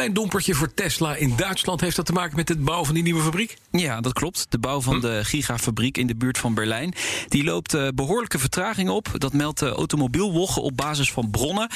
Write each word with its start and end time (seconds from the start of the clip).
Klein 0.00 0.14
dompertje 0.14 0.54
voor 0.54 0.74
Tesla 0.74 1.14
in 1.14 1.36
Duitsland. 1.36 1.80
Heeft 1.80 1.96
dat 1.96 2.06
te 2.06 2.12
maken 2.12 2.36
met 2.36 2.48
het 2.48 2.64
bouwen 2.64 2.86
van 2.86 2.94
die 2.94 3.04
nieuwe 3.04 3.22
fabriek? 3.22 3.56
Ja, 3.70 4.00
dat 4.00 4.12
klopt. 4.12 4.46
De 4.48 4.58
bouw 4.58 4.80
van 4.80 5.00
de 5.00 5.20
gigafabriek 5.24 5.98
in 5.98 6.06
de 6.06 6.16
buurt 6.16 6.38
van 6.38 6.54
Berlijn. 6.54 6.94
Die 7.28 7.44
loopt 7.44 7.74
uh, 7.74 7.88
behoorlijke 7.94 8.38
vertraging 8.38 8.88
op. 8.88 9.08
Dat 9.12 9.32
meldt 9.32 9.58
de 9.58 9.68
automobielwogge 9.68 10.60
op 10.60 10.76
basis 10.76 11.12
van 11.12 11.30
bronnen. 11.30 11.70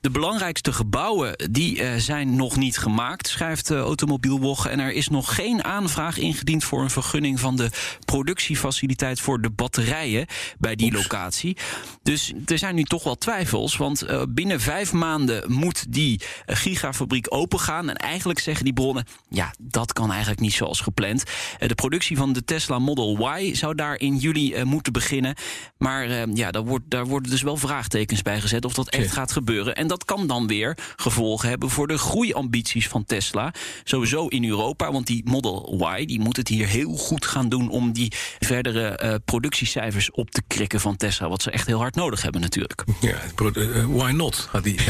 De 0.00 0.10
belangrijkste 0.10 0.72
gebouwen 0.72 1.50
die, 1.50 1.82
uh, 1.82 1.94
zijn 1.96 2.36
nog 2.36 2.56
niet 2.56 2.78
gemaakt, 2.78 3.28
schrijft 3.28 3.66
de 3.66 3.76
Automobielwogge. 3.76 4.68
En 4.68 4.80
er 4.80 4.92
is 4.92 5.08
nog 5.08 5.34
geen 5.34 5.64
aanvraag 5.64 6.18
ingediend 6.18 6.64
voor 6.64 6.82
een 6.82 6.90
vergunning 6.90 7.40
van 7.40 7.56
de 7.56 7.70
productiefaciliteit 8.04 9.20
voor 9.20 9.40
de 9.40 9.50
batterijen 9.50 10.26
bij 10.58 10.74
die 10.76 10.86
Oeps. 10.86 11.02
locatie. 11.02 11.56
Dus 12.02 12.32
er 12.46 12.58
zijn 12.58 12.74
nu 12.74 12.82
toch 12.82 13.04
wel 13.04 13.16
twijfels. 13.16 13.76
Want 13.76 14.02
uh, 14.02 14.22
binnen 14.28 14.60
vijf 14.60 14.92
maanden 14.92 15.52
moet 15.52 15.92
die 15.92 16.20
uh, 16.20 16.56
gigafabriek 16.56 17.26
opengaan. 17.28 17.90
En 17.90 17.96
eigenlijk 17.96 18.38
zeggen 18.38 18.64
die 18.64 18.74
bronnen: 18.74 19.06
ja, 19.28 19.54
dat 19.58 19.92
kan 19.92 20.10
eigenlijk 20.10 20.40
niet 20.40 20.52
zoals 20.52 20.80
gepland. 20.80 21.24
de 21.58 21.74
productie 21.74 22.16
van 22.16 22.32
de 22.32 22.44
Tesla 22.44 22.78
Model 22.78 23.36
Y 23.38 23.54
zou 23.54 23.74
daar 23.74 23.98
in 23.98 24.16
juli 24.16 24.64
moeten 24.64 24.92
beginnen. 24.92 25.34
Maar 25.78 26.28
ja, 26.34 26.50
daar, 26.50 26.64
wordt, 26.64 26.84
daar 26.88 27.06
worden 27.06 27.30
dus 27.30 27.42
wel 27.42 27.56
vraagtekens 27.56 28.22
bij 28.22 28.40
gezet 28.40 28.64
of 28.64 28.74
dat 28.74 28.88
echt 28.88 29.12
gaat 29.12 29.32
gebeuren. 29.32 29.74
En 29.74 29.89
dat 29.90 30.04
kan 30.04 30.26
dan 30.26 30.46
weer 30.46 30.76
gevolgen 30.96 31.48
hebben 31.48 31.70
voor 31.70 31.86
de 31.86 31.98
groeiambities 31.98 32.88
van 32.88 33.04
Tesla. 33.04 33.52
Sowieso 33.84 34.26
in 34.26 34.44
Europa, 34.44 34.92
want 34.92 35.06
die 35.06 35.22
Model 35.24 35.88
Y 35.98 36.04
die 36.06 36.20
moet 36.20 36.36
het 36.36 36.48
hier 36.48 36.66
heel 36.66 36.96
goed 36.96 37.26
gaan 37.26 37.48
doen 37.48 37.68
om 37.70 37.92
die 37.92 38.12
verdere 38.38 38.88
eh, 38.88 39.14
productiecijfers 39.24 40.10
op 40.10 40.30
te 40.30 40.42
krikken 40.46 40.80
van 40.80 40.96
Tesla. 40.96 41.28
Wat 41.28 41.42
ze 41.42 41.50
echt 41.50 41.66
heel 41.66 41.78
hard 41.78 41.94
nodig 41.94 42.22
hebben, 42.22 42.40
natuurlijk. 42.40 42.84
Ja, 43.00 43.16
pro- 43.34 43.50
eh, 43.50 43.84
why 43.88 44.10
not? 44.10 44.48
Had 44.50 44.64
die. 44.64 44.78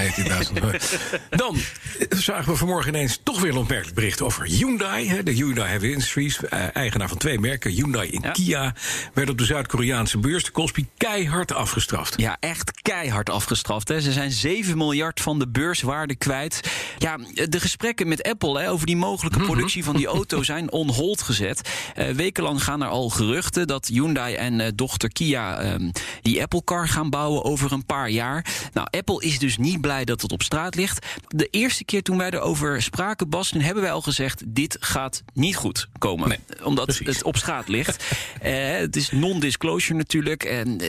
Dan 1.31 1.57
eh, 1.57 2.19
zagen 2.19 2.53
we 2.53 2.57
vanmorgen 2.59 2.89
ineens 2.95 3.21
toch 3.23 3.41
weer 3.41 3.51
een 3.51 3.57
opmerkelijk 3.57 3.95
bericht 3.95 4.23
over 4.23 4.45
Hyundai. 4.45 5.23
De 5.23 5.31
Hyundai 5.31 5.69
Heavy 5.69 5.87
Industries, 5.87 6.45
eh, 6.45 6.77
eigenaar 6.77 7.09
van 7.09 7.19
twee 7.19 7.39
merken, 7.39 7.71
Hyundai 7.71 8.11
en 8.11 8.23
Ja. 8.23 8.31
Kia, 8.31 8.75
werd 9.15 9.31
op 9.31 9.39
de 9.39 9.45
Zuid-Koreaanse 9.45 10.19
beurs, 10.19 10.45
de 10.45 10.51
Kospi, 10.51 10.87
keihard 10.97 11.53
afgestraft. 11.53 12.15
Ja, 12.17 12.37
echt 12.41 12.73
keihard 12.83 13.31
afgestraft. 13.31 13.89
Hè. 13.89 14.01
Ze 14.01 14.13
zijn 14.13 14.31
7 14.31 14.77
miljard 14.91 15.21
van 15.21 15.39
de 15.39 15.49
beurswaarde 15.49 16.17
kwijt. 16.17 16.61
Ja, 16.99 17.19
de 17.49 17.61
gesprekken 17.61 18.09
met 18.09 18.23
Apple 18.23 18.61
hè, 18.61 18.71
over 18.71 18.87
die 18.87 18.97
mogelijke 18.97 19.39
productie 19.39 19.85
van 19.85 19.97
die 19.97 20.07
auto 20.07 20.43
zijn 20.53 20.73
on 20.73 20.91
hold 20.91 21.23
gezet. 21.23 21.71
Eh, 21.95 22.09
wekenlang 22.09 22.63
gaan 22.65 22.83
er 22.83 22.89
al 22.89 23.09
geruchten 23.09 23.67
dat 23.67 23.87
Hyundai 23.87 24.35
en 24.35 24.61
eh, 24.61 24.69
dochter 24.75 25.13
Kia 25.13 25.59
ehm, 25.59 25.91
die 26.23 26.43
Apple 26.43 26.65
Car 26.65 26.89
gaan 26.89 27.11
bouwen 27.11 27.45
over 27.45 27.73
een 27.73 27.87
paar 27.87 28.11
jaar. 28.11 28.47
Nou, 28.73 28.87
Apple 28.91 29.23
is 29.25 29.39
dus 29.39 29.59
niet 29.59 29.81
blij 29.81 30.05
dat 30.05 30.23
het 30.23 30.33
op 30.33 30.43
straat 30.43 30.75
ligt. 30.75 31.07
De 31.29 31.49
eerste 31.51 31.85
keer 31.85 32.03
toen 32.03 32.19
wij 32.19 32.31
erover 32.31 32.83
spraken, 32.83 33.29
Bas, 33.29 33.49
toen 33.49 33.61
hebben 33.61 33.83
wij 33.83 33.93
al 33.93 34.03
gezegd: 34.03 34.43
dit 34.47 34.77
gaat 34.81 35.23
niet 35.35 35.57
goed 35.57 35.89
komen. 35.99 36.29
Nee, 36.29 36.39
omdat 36.63 36.85
precies. 36.85 37.07
het 37.07 37.23
op 37.23 37.37
straat 37.37 37.69
ligt. 37.69 37.99
Eh, 38.41 38.71
het 38.71 38.97
is 38.97 39.11
non-disclosure 39.11 39.99
natuurlijk. 39.99 40.45
En, 40.45 40.81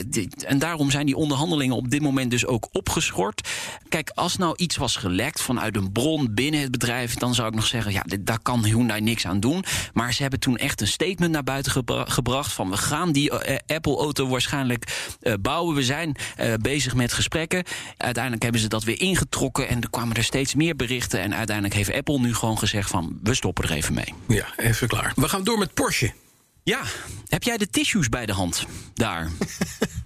en 0.45 0.59
daarom 0.59 0.91
zijn 0.91 1.06
die 1.06 1.16
onderhandelingen 1.16 1.75
op 1.75 1.89
dit 1.89 2.01
moment 2.01 2.31
dus 2.31 2.45
ook 2.45 2.68
opgeschort. 2.72 3.50
Kijk, 3.91 4.09
als 4.13 4.38
nou 4.38 4.53
iets 4.57 4.78
was 4.78 4.96
gelekt 4.96 5.41
vanuit 5.41 5.75
een 5.75 5.91
bron 5.91 6.34
binnen 6.34 6.62
het 6.62 6.72
bedrijf, 6.72 7.16
dan 7.16 7.34
zou 7.35 7.47
ik 7.47 7.53
nog 7.56 7.66
zeggen: 7.66 7.91
ja, 7.91 8.02
dit- 8.06 8.25
daar 8.25 8.40
kan 8.41 8.63
Hyundai 8.66 9.02
niks 9.02 9.25
aan 9.28 9.40
doen. 9.40 9.63
Maar 9.94 10.13
ze 10.13 10.22
hebben 10.22 10.40
toen 10.40 10.57
echt 10.57 10.81
een 10.81 10.88
statement 10.88 11.31
naar 11.31 11.44
buiten 11.44 11.72
gebra- 11.72 12.06
gebracht: 12.06 12.51
van 12.53 12.69
we 12.69 12.78
gaan 12.78 13.12
die 13.12 13.40
eh, 13.40 13.75
Apple-auto 13.75 14.28
waarschijnlijk 14.28 15.13
eh, 15.22 15.34
bouwen. 15.41 15.75
We 15.75 15.84
zijn 15.84 16.16
eh, 16.35 16.53
bezig 16.62 16.96
met 16.96 17.13
gesprekken. 17.13 17.63
Uiteindelijk 17.97 18.44
hebben 18.44 18.62
ze 18.62 18.68
dat 18.68 18.84
weer 18.84 19.00
ingetrokken 19.01 19.68
en 19.68 19.81
er 19.81 19.90
kwamen 19.90 20.16
er 20.16 20.24
steeds 20.24 20.56
meer 20.56 20.75
berichten. 20.75 21.19
En 21.22 21.35
uiteindelijk 21.35 21.75
heeft 21.75 21.94
Apple 21.94 22.19
nu 22.19 22.34
gewoon 22.35 22.57
gezegd: 22.57 22.90
van 22.90 23.19
we 23.24 23.34
stoppen 23.34 23.63
er 23.63 23.72
even 23.72 23.94
mee. 23.94 24.13
Ja, 24.28 24.46
even 24.57 24.88
klaar. 24.88 25.12
We 25.16 25.30
gaan 25.30 25.44
door 25.44 25.57
met 25.57 25.74
Porsche. 25.74 26.13
Ja, 26.63 26.81
heb 27.28 27.44
jij 27.44 27.57
de 27.57 27.69
tissues 27.69 28.09
bij 28.09 28.25
de 28.25 28.34
hand 28.34 28.66
daar? 28.94 29.30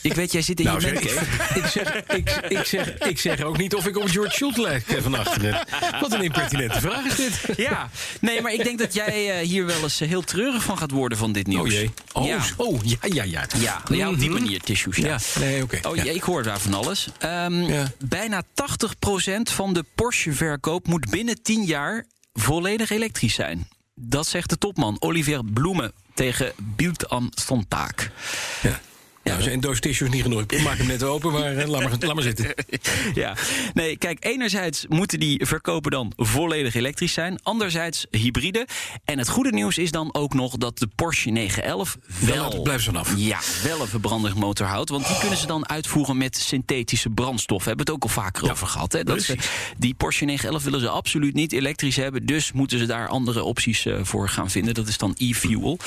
ik 0.00 0.14
weet, 0.14 0.32
jij 0.32 0.42
zit 0.42 0.58
in 0.60 0.66
Nou, 0.66 0.80
je 0.80 0.88
zeg, 1.02 1.54
ik, 1.54 1.66
zeg, 1.66 1.94
ik, 1.94 2.30
ik, 2.48 2.64
zeg, 2.64 2.98
ik 2.98 3.18
zeg 3.20 3.40
ook 3.42 3.58
niet 3.58 3.74
of 3.74 3.86
ik 3.86 3.96
op 3.96 4.08
George 4.08 4.34
Schultz 4.34 4.56
lijk 4.58 4.84
van 5.02 5.14
achteren. 5.14 5.66
Wat 6.00 6.12
een 6.12 6.22
impertinente 6.22 6.80
vraag 6.80 7.04
is 7.04 7.16
dit. 7.16 7.56
Ja, 7.56 7.90
nee, 8.20 8.40
maar 8.42 8.52
ik 8.52 8.64
denk 8.64 8.78
dat 8.78 8.94
jij 8.94 9.30
eh, 9.40 9.46
hier 9.46 9.66
wel 9.66 9.82
eens 9.82 10.00
eh, 10.00 10.08
heel 10.08 10.22
treurig 10.22 10.62
van 10.62 10.78
gaat 10.78 10.90
worden 10.90 11.18
van 11.18 11.32
dit 11.32 11.46
nieuws. 11.46 11.60
Oh 11.62 11.68
jee. 11.70 11.90
Oh, 12.12 12.26
ja. 12.26 12.38
oh 12.56 12.80
ja, 12.84 12.96
ja, 13.00 13.22
ja. 13.22 13.46
Ja, 13.58 13.82
ja, 13.90 14.08
op 14.08 14.18
die 14.18 14.30
Mhm. 14.30 14.40
manier, 14.42 14.60
tissues. 14.60 14.96
Ja. 14.96 15.06
Ja, 15.06 15.18
nee, 15.40 15.62
oké. 15.62 15.78
Oh 15.88 15.96
Ja. 15.96 16.04
jee, 16.04 16.14
ik 16.14 16.22
hoor 16.22 16.42
daar 16.42 16.60
van 16.60 16.74
alles. 16.74 17.08
Ehm. 17.18 17.86
Bijna 18.04 18.42
80% 18.54 19.50
van 19.50 19.72
de 19.72 19.84
Porsche-verkoop 19.94 20.86
moet 20.86 21.10
binnen 21.10 21.42
10 21.42 21.64
jaar 21.64 22.06
volledig 22.32 22.90
elektrisch 22.90 23.34
zijn. 23.34 23.68
Dat 23.94 24.26
zegt 24.26 24.48
de 24.50 24.58
topman 24.58 24.96
Olivier 25.00 25.44
Bloemen 25.44 25.92
tegen 26.14 26.52
Bild 26.58 27.08
am 27.08 27.28
Sonntag. 27.34 27.90
Ja. 28.62 28.80
Nou, 29.22 29.42
zijn 29.42 29.60
doos 29.60 29.80
tissues 29.80 30.10
niet 30.10 30.22
genoeg. 30.22 30.42
Ik 30.42 30.62
maak 30.62 30.78
hem 30.78 30.86
net 30.86 31.02
open, 31.02 31.32
maar 31.32 31.56
eh, 31.56 31.68
laat, 31.68 31.82
maar 31.82 31.96
laat 32.00 32.14
maar 32.14 32.22
zitten. 32.22 32.54
Ja, 33.14 33.36
nee, 33.74 33.96
kijk, 33.96 34.24
enerzijds 34.24 34.86
moeten 34.88 35.20
die 35.20 35.46
verkopen 35.46 35.90
dan 35.90 36.12
volledig 36.16 36.74
elektrisch 36.74 37.12
zijn. 37.12 37.42
Anderzijds 37.42 38.06
hybride. 38.10 38.66
En 39.04 39.18
het 39.18 39.28
goede 39.28 39.50
nieuws 39.50 39.78
is 39.78 39.90
dan 39.90 40.14
ook 40.14 40.34
nog 40.34 40.56
dat 40.56 40.78
de 40.78 40.88
Porsche 40.94 41.30
911 41.30 41.98
wel... 42.20 42.50
Wel, 42.50 42.62
blijf 42.62 42.80
ze 42.80 42.86
vanaf. 42.86 43.12
Ja, 43.16 43.38
wel 43.62 43.80
een 43.80 43.86
verbrandingsmotor 43.86 44.66
houdt. 44.66 44.90
Want 44.90 45.06
die 45.06 45.18
kunnen 45.18 45.38
ze 45.38 45.46
dan 45.46 45.68
uitvoeren 45.68 46.16
met 46.16 46.36
synthetische 46.36 47.10
brandstof. 47.10 47.62
We 47.62 47.68
hebben 47.68 47.86
het 47.86 47.94
ook 47.94 48.02
al 48.02 48.08
vaker 48.08 48.50
over 48.50 48.66
gehad. 48.66 48.92
Hè? 48.92 49.04
Dat 49.04 49.22
ze, 49.22 49.36
die 49.78 49.94
Porsche 49.94 50.24
911 50.24 50.64
willen 50.64 50.80
ze 50.80 50.88
absoluut 50.88 51.34
niet 51.34 51.52
elektrisch 51.52 51.96
hebben. 51.96 52.26
Dus 52.26 52.52
moeten 52.52 52.78
ze 52.78 52.86
daar 52.86 53.08
andere 53.08 53.42
opties 53.42 53.86
eh, 53.86 53.98
voor 54.02 54.28
gaan 54.28 54.50
vinden. 54.50 54.74
Dat 54.74 54.88
is 54.88 54.98
dan 54.98 55.14
e-fuel. 55.18 55.78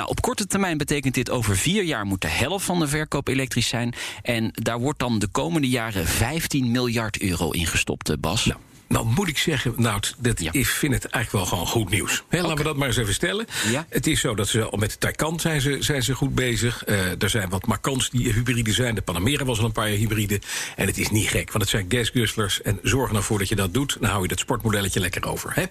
Nou, 0.00 0.12
op 0.12 0.20
korte 0.20 0.46
termijn 0.46 0.78
betekent 0.78 1.14
dit 1.14 1.30
over 1.30 1.56
vier 1.56 1.82
jaar 1.82 2.06
moet 2.06 2.20
de 2.20 2.28
helft 2.28 2.64
van 2.64 2.78
de 2.78 2.88
verkoop 2.88 3.28
elektrisch 3.28 3.68
zijn. 3.68 3.94
En 4.22 4.50
daar 4.52 4.78
wordt 4.78 4.98
dan 4.98 5.18
de 5.18 5.26
komende 5.26 5.68
jaren 5.68 6.06
15 6.06 6.70
miljard 6.70 7.20
euro 7.20 7.50
in 7.50 7.66
gestopt, 7.66 8.08
eh, 8.08 8.16
Bas. 8.20 8.44
Nou, 8.44 8.58
nou 8.88 9.06
moet 9.06 9.28
ik 9.28 9.38
zeggen, 9.38 9.72
nou, 9.76 10.00
dat, 10.18 10.40
Ja. 10.40 10.52
ik 10.52 10.66
vind 10.66 10.94
het 10.94 11.04
eigenlijk 11.04 11.44
wel 11.44 11.46
gewoon 11.58 11.72
goed 11.72 11.90
nieuws. 11.90 12.22
Hè, 12.28 12.40
Laten 12.40 12.56
we 12.56 12.62
dat 12.62 12.76
maar 12.76 12.86
eens 12.88 12.96
even 12.96 13.14
stellen. 13.14 13.46
Ja. 13.70 13.86
Het 13.88 14.06
is 14.06 14.20
zo 14.20 14.34
dat 14.34 14.48
ze 14.48 14.64
al 14.64 14.78
met 14.78 14.90
de 14.90 14.98
Taycan 14.98 15.40
zijn 15.40 15.60
ze, 15.60 15.76
zijn 15.80 16.02
ze 16.02 16.14
goed 16.14 16.34
bezig. 16.34 16.84
Eh, 16.84 17.22
er 17.22 17.30
zijn 17.30 17.48
wat 17.48 17.66
Macans 17.66 18.10
die 18.10 18.32
hybride 18.32 18.72
zijn. 18.72 18.94
De 18.94 19.02
Panamera 19.02 19.44
was 19.44 19.58
al 19.58 19.64
een 19.64 19.72
paar 19.72 19.88
jaar 19.88 19.98
hybride. 19.98 20.40
En 20.76 20.86
het 20.86 20.98
is 20.98 21.10
niet 21.10 21.28
gek, 21.28 21.48
want 21.52 21.60
het 21.60 21.68
zijn 21.68 21.86
gasguzzlers. 21.88 22.62
En 22.62 22.78
zorg 22.82 23.12
ervoor 23.12 23.38
dat 23.38 23.48
je 23.48 23.56
dat 23.56 23.74
doet. 23.74 23.96
Dan 24.00 24.10
hou 24.10 24.22
je 24.22 24.28
dat 24.28 24.38
sportmodelletje 24.38 25.00
lekker 25.00 25.26
over. 25.26 25.52
Hè? 25.54 25.64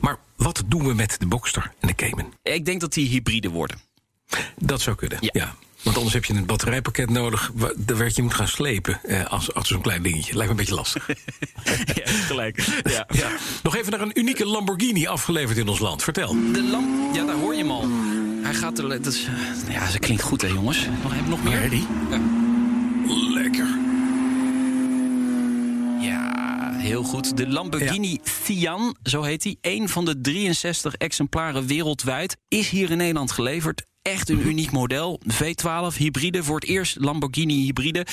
Maar 0.00 0.16
wat 0.36 0.62
doen 0.66 0.86
we 0.86 0.94
met 0.94 1.16
de 1.18 1.26
Boxster 1.26 1.72
en 1.80 1.88
de 1.88 1.94
Cayman? 1.94 2.32
Ik 2.42 2.64
denk 2.64 2.80
dat 2.80 2.92
die 2.92 3.08
hybride 3.08 3.48
worden. 3.48 3.80
Dat 4.58 4.80
zou 4.80 4.96
kunnen, 4.96 5.18
ja. 5.20 5.30
Ja. 5.32 5.54
Want 5.82 5.96
anders 5.96 6.14
heb 6.14 6.24
je 6.24 6.34
een 6.34 6.46
batterijpakket 6.46 7.10
nodig... 7.10 7.50
wa- 7.54 7.72
waar 7.86 8.10
je 8.14 8.22
moet 8.22 8.34
gaan 8.34 8.48
slepen 8.48 9.00
eh, 9.02 9.24
als, 9.26 9.54
als 9.54 9.68
zo'n 9.68 9.80
klein 9.80 10.02
dingetje. 10.02 10.34
Lijkt 10.36 10.44
me 10.44 10.50
een 10.50 10.56
beetje 10.56 10.74
lastig. 10.74 11.08
ja, 12.04 12.06
gelijk. 12.06 12.60
Ja. 12.84 13.06
Ja. 13.18 13.28
Nog 13.62 13.76
even 13.76 13.90
naar 13.90 14.00
een 14.00 14.18
unieke 14.18 14.46
Lamborghini 14.46 15.06
afgeleverd 15.06 15.58
in 15.58 15.68
ons 15.68 15.78
land. 15.78 16.02
Vertel. 16.02 16.52
De 16.52 16.62
lamp, 16.62 17.14
ja, 17.14 17.24
daar 17.24 17.36
hoor 17.36 17.52
je 17.54 17.60
hem 17.60 17.70
al. 17.70 17.88
Hij 18.42 18.54
gaat 18.54 18.78
er. 18.78 18.88
Dat 18.88 19.06
is, 19.06 19.26
ja, 19.68 19.86
dat 19.86 19.98
klinkt 19.98 20.22
goed, 20.22 20.42
hè, 20.42 20.48
jongens. 20.48 20.86
Nog, 21.02 21.14
heb 21.14 21.26
nog 21.26 21.42
meer? 21.42 21.74
Ja. 21.74 21.80
Lekker. 23.32 23.66
Ja, 26.00 26.72
heel 26.84 27.02
goed. 27.02 27.36
De 27.36 27.48
Lamborghini 27.48 28.18
Sian, 28.22 28.96
zo 29.02 29.22
heet 29.22 29.44
hij. 29.44 29.56
Een 29.60 29.88
van 29.88 30.04
de 30.04 30.20
63 30.20 30.94
exemplaren 30.94 31.66
wereldwijd. 31.66 32.36
Is 32.48 32.68
hier 32.68 32.90
in 32.90 32.96
Nederland 32.96 33.32
geleverd. 33.32 33.86
Echt 34.02 34.28
een 34.28 34.46
uniek 34.46 34.70
model. 34.70 35.20
V12 35.32 35.96
hybride. 35.96 36.42
Voor 36.42 36.54
het 36.54 36.64
eerst 36.64 36.96
Lamborghini 37.00 37.64
hybride. 37.64 38.06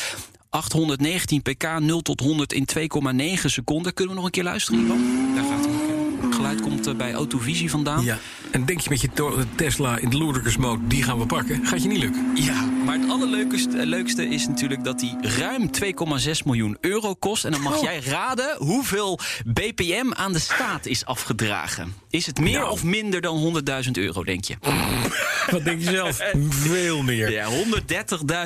819 0.50 1.42
pk, 1.42 1.80
0 1.80 2.02
tot 2.02 2.20
100 2.20 2.54
in 2.54 2.68
2,9 2.78 3.46
seconden. 3.46 3.94
Kunnen 3.94 4.14
we 4.14 4.20
nog 4.20 4.26
een 4.26 4.36
keer 4.36 4.44
luisteren, 4.44 4.84
Ivan? 4.84 5.36
Daar 5.36 5.44
gaat 5.44 5.66
hij. 5.66 5.91
Geluid 6.30 6.62
komt 6.62 6.88
eh, 6.88 6.94
bij 6.96 7.14
Autovisie 7.14 7.70
vandaan. 7.70 8.04
Ja. 8.04 8.18
En 8.52 8.66
denk 8.66 8.80
je 8.80 8.90
met 8.90 9.02
je 9.02 9.10
Tesla 9.56 9.98
in 9.98 10.10
de 10.10 10.18
loerdersmode, 10.18 10.88
die 10.88 11.04
gaan 11.04 11.20
we 11.20 11.26
pakken? 11.26 11.66
Gaat 11.66 11.82
je 11.84 11.88
niet 11.88 11.98
lukken. 12.00 12.32
Ja, 12.36 12.66
maar 12.86 13.00
het 13.00 13.10
allerleukste 13.10 13.86
leukste 13.86 14.28
is 14.28 14.48
natuurlijk 14.48 14.84
dat 14.84 15.00
die 15.00 15.16
ruim 15.22 15.70
2,6 15.72 16.32
miljoen 16.46 16.78
euro 16.82 17.14
kost. 17.14 17.46
En 17.46 17.52
dan 17.52 17.62
mag 17.62 17.78
Oh. 17.78 17.84
jij 17.84 18.00
raden 18.00 18.56
hoeveel 18.58 19.20
BPM 19.46 20.12
aan 20.14 20.34
de 20.34 20.40
staat 20.40 20.86
is 20.86 21.06
afgedragen. 21.06 21.94
Is 22.10 22.26
het 22.26 22.40
meer 22.40 22.60
Nou. 22.60 22.72
of 22.72 22.84
minder 22.84 23.22
dan 23.22 23.38
100.000 23.38 23.92
euro, 23.98 24.24
denk 24.24 24.44
je? 24.46 24.56
Wat 25.52 25.64
denk 25.64 25.80
je 25.82 25.90
zelf? 25.90 26.20
Veel 26.50 27.02
meer. 27.04 27.32
Ja, 27.32 27.48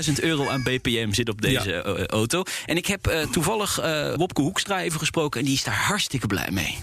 130.000 0.07 0.13
euro 0.21 0.47
aan 0.47 0.63
BPM 0.63 1.13
zit 1.13 1.29
op 1.29 1.41
deze 1.41 1.69
Ja. 1.69 1.81
eh, 1.81 2.05
auto. 2.05 2.43
En 2.65 2.77
ik 2.77 2.85
heb 2.85 3.07
eh, 3.07 3.21
toevallig 3.27 3.79
eh, 3.79 4.13
Wopke 4.15 4.41
Hoekstra 4.41 4.81
even 4.81 4.99
gesproken... 4.99 5.39
en 5.39 5.45
die 5.45 5.55
is 5.55 5.63
daar 5.63 5.75
hartstikke 5.87 6.27
blij 6.27 6.49
mee. 6.51 6.77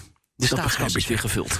De 0.49 0.55
staatskas 0.55 0.93
begrijp 0.93 0.95
is 0.95 1.03
ik, 1.03 1.07
weer 1.07 1.17
ja. 1.17 1.23
gevuld. 1.23 1.59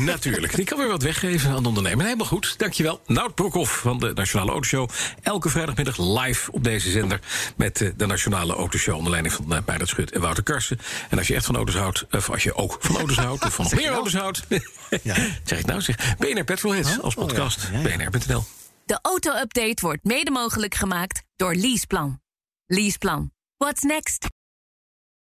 Natuurlijk. 0.12 0.54
Die 0.54 0.64
kan 0.64 0.78
weer 0.78 0.88
wat 0.88 1.02
weggeven 1.02 1.50
aan 1.50 1.62
de 1.62 1.68
ondernemer. 1.68 2.04
Helemaal 2.04 2.26
goed. 2.26 2.54
Dankjewel. 2.58 3.00
Nout 3.06 3.34
Broekhoff 3.34 3.78
van 3.78 3.98
de 3.98 4.12
Nationale 4.14 4.50
Autoshow. 4.50 4.88
Elke 5.22 5.48
vrijdagmiddag 5.48 5.98
live 5.98 6.52
op 6.52 6.64
deze 6.64 6.90
zender. 6.90 7.20
Met 7.56 7.80
eh, 7.80 7.90
de 7.96 8.06
Nationale 8.06 8.54
Autoshow 8.54 8.96
onder 8.96 9.10
leiding 9.10 9.34
van 9.34 9.52
uh, 9.52 9.58
Meijert 9.66 9.88
Schut 9.88 10.12
en 10.12 10.20
Wouter 10.20 10.42
Karsen. 10.42 10.78
En 11.10 11.18
als 11.18 11.26
je 11.26 11.34
echt 11.34 11.46
van 11.46 11.56
auto's 11.56 11.74
houdt, 11.74 12.06
of 12.10 12.30
als 12.30 12.42
je 12.42 12.54
ook 12.54 12.76
van 12.80 12.96
auto's 12.96 13.16
houdt... 13.16 13.44
of 13.44 13.54
van 13.54 13.64
nog 13.70 13.74
meer 13.74 13.88
auto's 13.88 14.14
houdt... 14.14 14.42
zeg 15.44 15.58
ik 15.58 15.66
nou, 15.66 15.80
zeg. 15.80 16.16
BNR 16.16 16.44
Petrolheads 16.44 17.00
als 17.00 17.14
podcast. 17.14 17.70
BNR.nl. 17.82 18.44
De 18.84 18.98
auto-update 19.02 19.76
wordt 19.80 20.04
mede 20.04 20.30
mogelijk 20.30 20.74
gemaakt 20.74 21.22
door 21.36 21.54
Leaseplan. 21.54 22.20
Leaseplan. 22.66 23.30
What's 23.56 23.82
next? 23.82 24.33